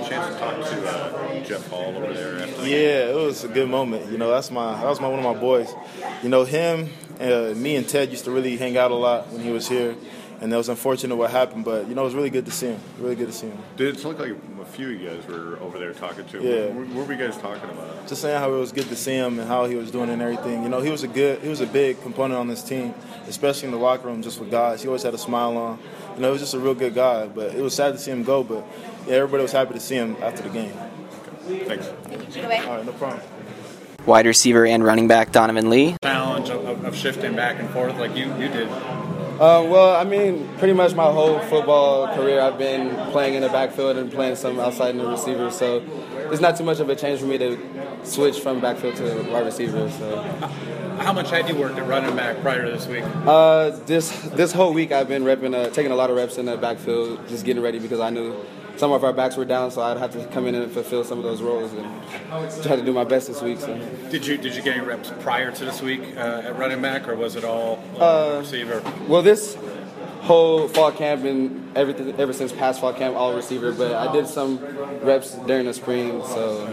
Did 0.08 0.14
you, 0.14 0.20
did 0.20 0.32
you, 0.32 0.35
get 0.35 0.35
a 0.35 0.35
chance 0.35 0.35
to 0.35 0.41
talk 0.41 0.56
to 0.70 0.88
uh, 0.88 1.44
Jeff 1.44 1.69
Hall 1.69 1.97
over 1.97 2.12
there? 2.12 2.38
After 2.43 2.69
yeah, 2.69 3.11
it 3.11 3.17
was 3.17 3.44
a 3.44 3.49
good 3.49 3.69
moment. 3.69 4.11
You 4.11 4.19
know, 4.19 4.31
that's 4.31 4.50
my 4.50 4.73
that 4.75 4.87
was 4.87 5.00
my 5.00 5.08
one 5.08 5.19
of 5.19 5.25
my 5.25 5.41
boys. 5.41 5.75
You 6.23 6.29
know, 6.29 6.44
him, 6.44 6.91
uh, 7.20 7.53
me, 7.56 7.76
and 7.76 7.88
Ted 7.88 8.11
used 8.11 8.25
to 8.25 8.31
really 8.31 8.56
hang 8.56 8.76
out 8.76 8.91
a 8.91 8.94
lot 8.94 9.29
when 9.32 9.43
he 9.43 9.50
was 9.50 9.69
here 9.69 9.97
and 10.41 10.53
that 10.53 10.56
was 10.56 10.69
unfortunate 10.69 11.17
what 11.17 11.31
happened. 11.31 11.64
But 11.64 11.88
you 11.88 11.94
know, 11.94 12.03
it 12.03 12.06
was 12.06 12.14
really 12.14 12.31
good 12.31 12.47
to 12.47 12.53
see 12.53 12.69
him. 12.69 12.81
Really 12.99 13.17
good 13.17 13.29
to 13.29 13.32
see 13.32 13.49
him. 13.49 13.58
Did 13.76 13.97
it 13.97 14.05
look 14.05 14.19
like 14.19 14.35
few 14.67 14.91
of 14.91 15.01
you 15.01 15.09
guys 15.09 15.27
were 15.27 15.59
over 15.61 15.79
there 15.79 15.93
talking 15.93 16.25
to 16.27 16.39
him? 16.39 16.45
Yeah. 16.45 16.67
What, 16.75 16.89
what, 16.89 17.07
were 17.07 17.13
you 17.15 17.19
guys 17.19 17.37
talking 17.39 17.69
about? 17.71 18.07
Just 18.09 18.23
saying 18.23 18.39
how 18.39 18.53
it 18.53 18.59
was 18.59 18.73
good 18.73 18.89
to 18.89 18.97
see 18.97 19.15
him 19.15 19.39
and 19.39 19.49
how 19.49 19.67
he 19.67 19.75
was 19.75 19.91
doing 19.91 20.11
and 20.11 20.21
everything. 20.21 20.63
You 20.63 20.69
know, 20.69 20.81
he 20.81 20.91
was 20.91 21.03
a 21.03 21.09
good, 21.09 21.41
he 21.41 21.49
was 21.49 21.61
a 21.61 21.67
big 21.67 22.01
component 22.03 22.39
on 22.39 22.49
this 22.49 22.63
team, 22.63 22.95
especially 23.27 23.67
in 23.67 23.73
the 23.73 23.79
locker 23.79 24.07
room, 24.09 24.23
just 24.23 24.39
with 24.41 24.51
guys. 24.51 24.83
He 24.83 24.89
always 24.89 25.03
had 25.03 25.15
a 25.15 25.19
smile 25.19 25.57
on. 25.57 25.79
You 26.15 26.23
know, 26.23 26.29
he 26.29 26.33
was 26.33 26.43
just 26.43 26.55
a 26.55 26.59
real 26.59 26.75
good 26.75 26.95
guy. 26.95 27.27
But 27.27 27.55
it 27.55 27.63
was 27.63 27.75
sad 27.75 27.93
to 27.93 27.99
see 27.99 28.11
him 28.11 28.23
go. 28.23 28.43
But 28.43 28.65
yeah, 29.07 29.17
everybody 29.17 29.43
was 29.43 29.53
happy 29.53 29.75
to 29.75 29.81
see 29.81 29.97
him 29.97 30.17
after 30.21 30.43
the 30.43 30.51
game. 30.51 30.73
Okay. 31.49 31.65
Thanks. 31.65 31.89
All 32.67 32.77
right, 32.77 32.85
no 32.85 32.93
problem 32.93 33.23
wide 34.07 34.27
receiver 34.27 34.65
and 34.65 34.85
running 34.85 35.09
back 35.09 35.33
Donovan 35.33 35.69
Lee. 35.69 35.97
Challenge 36.03 36.49
of, 36.51 36.85
of, 36.85 36.97
shifting 36.97 37.35
back 37.35 37.59
and 37.59 37.69
forth 37.71 37.99
like 37.99 38.17
you, 38.17 38.27
you 38.37 38.49
did. 38.49 38.69
Uh, 39.37 39.62
well, 39.69 39.94
I 39.94 40.05
mean, 40.05 40.49
pretty 40.56 40.73
much 40.73 40.94
my 40.94 41.12
whole 41.12 41.38
football 41.41 42.15
career, 42.15 42.41
I've 42.41 42.56
been 42.56 42.94
playing 43.11 43.35
in 43.35 43.43
the 43.43 43.50
backfield 43.50 43.99
and 43.99 44.11
playing 44.11 44.37
some 44.37 44.59
outside 44.59 44.91
in 44.91 44.99
the 44.99 45.06
receiver. 45.06 45.50
So 45.50 45.83
it's 46.33 46.41
not 46.41 46.56
too 46.56 46.65
much 46.65 46.81
of 46.81 46.88
a 46.88 46.97
change 46.97 47.21
for 47.21 47.27
me 47.27 47.37
to 47.37 47.59
switch 48.03 48.41
from 48.41 48.61
backfield 48.61 48.97
to 48.97 49.31
wide 49.31 49.44
receiver. 49.44 49.91
So. 49.91 50.23
How 51.00 51.12
much 51.12 51.31
had 51.31 51.47
you 51.50 51.55
worked 51.55 51.79
at 51.79 51.87
running 51.87 52.17
back 52.17 52.41
prior 52.41 52.65
to 52.65 52.71
this 52.71 52.87
week? 52.87 53.05
Uh, 53.27 53.71
this 53.85 54.11
this 54.31 54.53
whole 54.53 54.73
week 54.73 54.93
I've 54.93 55.09
been 55.09 55.25
repping, 55.25 55.55
uh, 55.55 55.69
taking 55.69 55.93
a 55.93 55.95
lot 55.95 56.09
of 56.09 56.16
reps 56.16 56.38
in 56.38 56.47
the 56.47 56.57
backfield, 56.57 57.28
just 57.28 57.45
getting 57.45 57.62
ready 57.62 57.78
because 57.78 58.00
I 58.00 58.09
knew 58.09 58.35
some 58.76 58.92
of 58.92 59.04
our 59.04 59.12
backs 59.12 59.37
were 59.37 59.45
down, 59.45 59.71
so 59.71 59.83
I'd 59.83 59.97
have 59.97 60.12
to 60.12 60.25
come 60.26 60.47
in 60.47 60.54
and 60.54 60.71
fulfill 60.71 61.04
some 61.04 61.18
of 61.18 61.25
those 61.25 61.42
roles 61.42 61.73
and 61.73 62.62
try 62.62 62.76
to 62.76 62.85
do 62.85 62.92
my 62.92 63.04
best 63.04 63.28
this 63.28 63.42
week. 63.42 63.61
So. 63.61 63.76
Did 64.11 64.26
you 64.26 64.37
did 64.37 64.54
you 64.54 64.62
get 64.62 64.76
any 64.76 64.87
reps 64.87 65.12
prior 65.21 65.50
to 65.50 65.64
this 65.64 65.83
week 65.83 66.02
uh, 66.16 66.42
at 66.45 66.59
running 66.59 66.80
back, 66.83 67.09
or 67.09 67.14
was 67.14 67.37
it 67.37 67.45
all 67.45 67.83
uh, 67.99 68.38
receiver? 68.40 68.83
Well, 69.09 69.23
this 69.23 69.56
whole 70.26 70.66
fall 70.66 70.90
camp 70.90 71.25
and 71.25 71.76
everything 71.76 72.12
ever 72.18 72.33
since 72.33 72.52
past 72.52 72.80
fall 72.80 72.92
camp, 72.92 73.16
all 73.16 73.35
receiver. 73.35 73.73
But 73.73 73.95
I 73.95 74.12
did 74.12 74.26
some 74.26 74.59
reps 75.02 75.35
during 75.47 75.66
the 75.66 75.75
spring, 75.75 76.23
so 76.25 76.66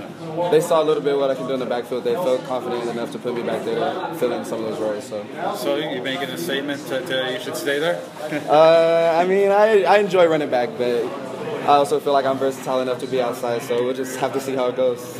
they 0.52 0.60
saw 0.60 0.82
a 0.82 0.86
little 0.86 1.04
bit 1.04 1.18
what 1.18 1.30
I 1.30 1.36
can 1.36 1.48
do 1.48 1.54
in 1.54 1.60
the 1.60 1.66
backfield. 1.66 2.04
They 2.04 2.16
felt 2.16 2.44
confident 2.46 2.90
enough 2.90 3.12
to 3.12 3.20
put 3.20 3.36
me 3.36 3.44
back 3.44 3.64
there 3.64 3.76
to 3.76 4.16
fill 4.16 4.34
in 4.34 4.44
some 4.44 4.64
of 4.64 4.72
those 4.72 4.80
roles. 4.80 5.04
So, 5.08 5.26
so 5.56 5.76
you 5.78 6.02
making 6.02 6.30
a 6.30 6.38
statement 6.38 6.86
that 6.88 7.32
you 7.32 7.40
should 7.40 7.56
stay 7.56 7.80
there? 7.80 8.02
uh, 8.50 9.20
I 9.22 9.26
mean, 9.26 9.52
I 9.52 9.84
I 9.84 9.98
enjoy 10.00 10.26
running 10.28 10.50
back, 10.50 10.70
but 10.78 11.23
I 11.64 11.78
also 11.78 11.98
feel 12.02 12.12
like 12.12 12.26
I'm 12.26 12.38
versatile 12.38 12.82
enough 12.82 13.00
to 13.00 13.08
be 13.08 13.22
outside, 13.22 13.62
so 13.62 13.86
we'll 13.86 13.94
just 13.94 14.18
have 14.18 14.34
to 14.34 14.42
see 14.42 14.54
how 14.54 14.68
it 14.68 14.76
goes 14.76 15.18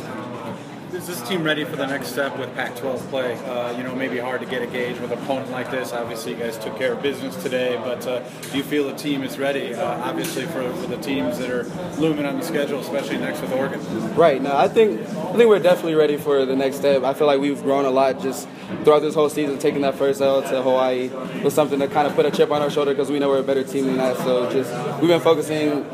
is 0.94 1.06
this 1.08 1.20
team 1.28 1.42
ready 1.42 1.64
for 1.64 1.74
the 1.74 1.86
next 1.86 2.08
step 2.08 2.38
with 2.38 2.54
Pac-12 2.54 2.98
play? 3.10 3.34
Uh, 3.46 3.76
you 3.76 3.82
know, 3.82 3.94
maybe 3.94 4.18
hard 4.18 4.40
to 4.40 4.46
get 4.46 4.62
a 4.62 4.66
gauge 4.66 4.98
with 5.00 5.10
an 5.10 5.18
opponent 5.18 5.50
like 5.50 5.70
this. 5.70 5.92
Obviously, 5.92 6.32
you 6.32 6.38
guys 6.38 6.56
took 6.56 6.76
care 6.78 6.92
of 6.92 7.02
business 7.02 7.34
today, 7.42 7.76
but 7.76 8.06
uh, 8.06 8.22
do 8.50 8.56
you 8.56 8.62
feel 8.62 8.88
the 8.88 8.94
team 8.94 9.24
is 9.24 9.38
ready? 9.38 9.74
Uh, 9.74 10.00
obviously, 10.08 10.44
for, 10.46 10.72
for 10.74 10.86
the 10.86 10.96
teams 10.98 11.38
that 11.38 11.50
are 11.50 11.64
looming 11.98 12.24
on 12.24 12.38
the 12.38 12.44
schedule, 12.44 12.78
especially 12.78 13.18
next 13.18 13.40
with 13.40 13.52
Oregon. 13.52 13.80
Right. 14.14 14.40
Now, 14.40 14.56
I 14.56 14.68
think 14.68 15.00
I 15.00 15.32
think 15.32 15.48
we're 15.48 15.58
definitely 15.58 15.94
ready 15.94 16.16
for 16.16 16.44
the 16.44 16.54
next 16.54 16.76
step. 16.76 17.02
I 17.02 17.12
feel 17.12 17.26
like 17.26 17.40
we've 17.40 17.62
grown 17.62 17.84
a 17.86 17.90
lot 17.90 18.20
just 18.20 18.48
throughout 18.84 19.00
this 19.00 19.14
whole 19.14 19.28
season. 19.28 19.58
Taking 19.58 19.82
that 19.82 19.96
first 19.96 20.20
L 20.20 20.42
to 20.42 20.62
Hawaii 20.62 21.08
was 21.42 21.54
something 21.54 21.80
that 21.80 21.90
kind 21.90 22.06
of 22.06 22.14
put 22.14 22.24
a 22.24 22.30
chip 22.30 22.50
on 22.52 22.62
our 22.62 22.70
shoulder 22.70 22.92
because 22.92 23.10
we 23.10 23.18
know 23.18 23.28
we're 23.28 23.40
a 23.40 23.42
better 23.42 23.64
team 23.64 23.86
than 23.86 23.96
that. 23.96 24.16
So 24.18 24.50
just 24.50 24.72
we've 25.00 25.08
been 25.08 25.20
focusing 25.20 25.84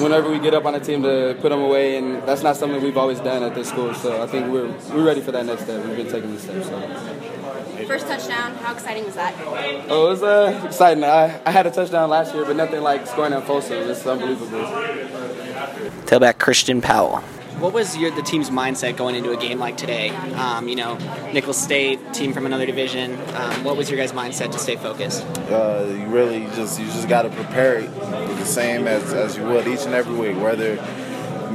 whenever 0.00 0.30
we 0.30 0.38
get 0.38 0.54
up 0.54 0.64
on 0.64 0.74
a 0.74 0.80
team 0.80 1.02
to 1.02 1.36
put 1.40 1.50
them 1.50 1.60
away, 1.60 1.96
and 1.96 2.22
that's 2.22 2.42
not 2.42 2.56
something 2.56 2.82
we've 2.82 2.96
always 2.96 3.20
done 3.20 3.42
at 3.42 3.54
this 3.54 3.68
school. 3.68 3.94
So 3.94 4.22
I 4.22 4.26
think 4.26 4.43
we're 4.50 4.68
we're 4.94 5.04
ready 5.04 5.20
for 5.20 5.32
that 5.32 5.46
next 5.46 5.62
step. 5.62 5.84
We've 5.84 5.96
been 5.96 6.10
taking 6.10 6.30
these 6.32 6.42
steps. 6.42 6.66
So. 6.68 7.84
First 7.86 8.06
touchdown, 8.06 8.54
how 8.56 8.72
exciting 8.72 9.04
was 9.04 9.14
that? 9.16 9.34
Oh, 9.88 10.06
it 10.06 10.10
was 10.10 10.22
uh, 10.22 10.62
exciting. 10.64 11.04
I, 11.04 11.40
I 11.44 11.50
had 11.50 11.66
a 11.66 11.70
touchdown 11.70 12.08
last 12.08 12.34
year, 12.34 12.44
but 12.44 12.56
nothing 12.56 12.82
like 12.82 13.06
scoring 13.06 13.32
at 13.34 13.44
Folsom. 13.46 13.90
It's 13.90 14.06
unbelievable. 14.06 14.60
Tailback 16.06 16.38
Christian 16.38 16.80
Powell. 16.80 17.20
what 17.58 17.72
was 17.72 17.96
your, 17.96 18.10
the 18.10 18.22
team's 18.22 18.48
mindset 18.50 18.96
going 18.96 19.14
into 19.16 19.32
a 19.32 19.36
game 19.36 19.58
like 19.58 19.76
today? 19.76 20.10
Um, 20.10 20.68
you 20.68 20.76
know, 20.76 20.96
Nicholls 21.32 21.60
State, 21.60 21.98
team 22.14 22.32
from 22.32 22.46
another 22.46 22.66
division. 22.66 23.18
Um, 23.34 23.64
what 23.64 23.76
was 23.76 23.90
your 23.90 23.98
guys' 23.98 24.12
mindset 24.12 24.52
to 24.52 24.58
stay 24.58 24.76
focused? 24.76 25.24
Uh, 25.50 25.86
you 25.88 26.06
really 26.06 26.40
just 26.56 26.78
you 26.80 26.86
just 26.86 27.08
got 27.08 27.22
to 27.22 27.30
prepare 27.30 27.80
it 27.80 27.94
the 27.94 28.44
same 28.44 28.86
as, 28.86 29.12
as 29.12 29.36
you 29.36 29.44
would 29.44 29.66
each 29.66 29.84
and 29.84 29.94
every 29.94 30.14
week, 30.14 30.42
whether 30.42 30.76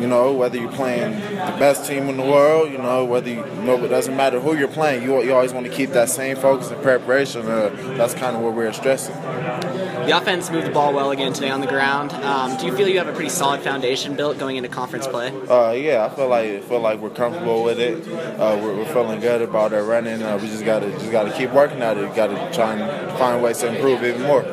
you 0.02 0.08
know, 0.08 0.34
whether 0.34 0.58
you're 0.58 0.72
playing 0.72 1.12
the 1.12 1.56
best 1.60 1.86
team 1.86 2.10
in 2.10 2.18
the 2.18 2.24
world, 2.24 2.72
you 2.72 2.78
know, 2.78 3.06
whether 3.06 3.30
you, 3.30 3.46
you 3.46 3.62
know, 3.64 3.84
it 3.84 3.90
doesn't 3.90 4.16
matter 4.16 4.40
who 4.40 4.56
you're 4.56 4.68
playing, 4.68 5.04
you, 5.04 5.22
you 5.24 5.34
always 5.34 5.54
want 5.54 5.66
to 5.66 5.72
keep 5.72 5.92
that 5.92 6.10
same 6.10 6.36
focus 6.36 6.72
and 6.72 6.82
preparation. 6.82 7.46
Uh, 7.46 7.70
that's 7.98 8.14
kind 8.14 8.36
of 8.36 8.42
what 8.42 8.54
we're 8.54 8.72
stressing. 8.74 9.16
The 9.16 10.18
offense 10.18 10.50
moved 10.50 10.66
the 10.66 10.72
ball 10.72 10.94
well 10.94 11.12
again 11.12 11.34
today 11.34 11.50
on 11.50 11.62
the 11.62 11.68
ground. 11.68 12.12
Um, 12.14 12.58
do 12.58 12.66
you 12.66 12.76
feel 12.76 12.88
you 12.88 12.98
have 12.98 13.08
a 13.08 13.14
pretty 13.14 13.30
solid 13.30 13.62
foundation 13.62 14.16
built 14.16 14.40
going 14.40 14.58
into 14.58 14.70
conference 14.70 15.06
play? 15.06 15.30
Uh, 15.48 15.72
yeah, 15.72 16.06
I 16.06 16.16
feel 16.16 16.28
like 16.28 16.64
feel 16.64 16.80
like 16.80 17.00
we're 17.00 17.10
comfortable 17.12 17.64
with 17.64 17.80
it. 17.80 18.08
Uh, 18.08 18.60
we're, 18.62 18.76
we're, 18.76 18.86
feeling 18.86 19.20
good 19.20 19.42
about 19.42 19.72
our 19.72 19.84
running. 19.84 20.24
Uh, 20.24 20.38
we 20.38 20.48
just 20.48 20.66
gotta 20.66 20.90
just 20.92 21.12
gotta 21.12 21.32
keep 21.32 21.52
working 21.52 21.82
at 21.82 21.98
it. 21.98 22.16
Got 22.16 22.28
to 22.28 22.56
try 22.56 22.76
and 22.76 23.18
find 23.20 23.44
ways 23.44 23.60
to 23.60 23.68
improve 23.68 24.04
even 24.04 24.24
more. 24.24 24.44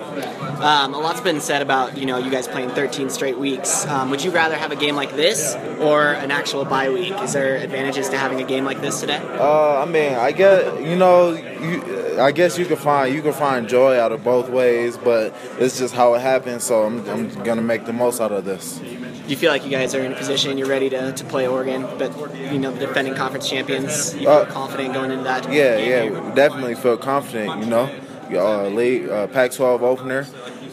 Um, 0.60 0.94
a 0.94 0.98
lot's 0.98 1.20
been 1.20 1.40
said 1.40 1.60
about 1.60 1.98
you 1.98 2.06
know 2.06 2.16
you 2.16 2.30
guys 2.30 2.48
playing 2.48 2.70
13 2.70 3.10
straight 3.10 3.38
weeks. 3.38 3.86
Um, 3.86 4.10
would 4.10 4.24
you 4.24 4.30
rather 4.30 4.56
have 4.56 4.72
a 4.72 4.76
game 4.76 4.96
like 4.96 5.14
this 5.14 5.54
or 5.80 6.12
an 6.12 6.30
actual 6.30 6.64
bye 6.64 6.88
week? 6.88 7.12
Is 7.22 7.34
there 7.34 7.56
advantages 7.56 8.08
to 8.10 8.18
having 8.18 8.40
a 8.40 8.44
game 8.46 8.64
like 8.64 8.80
this 8.80 9.00
today? 9.00 9.20
Uh, 9.38 9.82
I 9.82 9.84
mean, 9.84 10.14
I 10.14 10.32
guess 10.32 10.80
you 10.80 10.96
know, 10.96 11.32
you, 11.32 12.20
I 12.20 12.32
guess 12.32 12.58
you 12.58 12.64
can 12.64 12.76
find 12.76 13.14
you 13.14 13.20
can 13.22 13.34
find 13.34 13.68
joy 13.68 13.98
out 13.98 14.12
of 14.12 14.24
both 14.24 14.48
ways, 14.48 14.96
but 14.96 15.34
it's 15.58 15.78
just 15.78 15.94
how 15.94 16.14
it 16.14 16.20
happens. 16.20 16.64
So 16.64 16.84
I'm, 16.84 17.06
I'm 17.08 17.28
gonna 17.44 17.62
make 17.62 17.84
the 17.84 17.92
most 17.92 18.20
out 18.20 18.32
of 18.32 18.44
this. 18.44 18.78
Do 18.78 19.32
you 19.32 19.36
feel 19.36 19.50
like 19.50 19.64
you 19.64 19.70
guys 19.70 19.94
are 19.94 20.00
in 20.00 20.12
a 20.12 20.16
position 20.16 20.56
you're 20.56 20.68
ready 20.68 20.88
to, 20.88 21.12
to 21.12 21.24
play 21.24 21.48
Oregon, 21.48 21.82
but 21.98 22.12
you 22.36 22.58
know 22.58 22.70
the 22.70 22.86
defending 22.86 23.14
conference 23.14 23.48
champions? 23.48 24.14
You 24.14 24.20
feel 24.20 24.30
uh, 24.30 24.46
confident 24.46 24.94
going 24.94 25.10
into 25.10 25.24
that? 25.24 25.52
Yeah, 25.52 25.76
yeah, 25.76 26.34
definitely 26.34 26.76
feel 26.76 26.96
confident. 26.96 27.60
You 27.60 27.66
know, 27.66 27.90
uh, 28.32 28.68
league 28.68 29.08
uh, 29.08 29.26
Pac-12 29.28 29.80
opener 29.80 30.26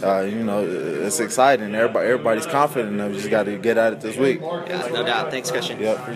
uh, 0.04 0.22
you 0.22 0.44
know, 0.44 0.66
it's 0.66 1.20
exciting. 1.22 1.74
Everybody, 1.74 2.10
everybody's 2.10 2.46
confident. 2.46 3.02
We 3.10 3.18
just 3.18 3.30
got 3.30 3.44
to 3.44 3.58
get 3.58 3.78
at 3.78 3.94
it 3.94 4.02
this 4.02 4.18
week. 4.18 4.42
Yeah, 4.42 4.90
no 4.92 5.04
doubt. 5.04 5.32
Thanks, 5.32 5.50
Christian. 5.50 5.80
Yep. 5.80 6.10